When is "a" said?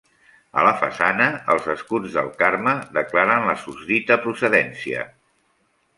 0.59-0.61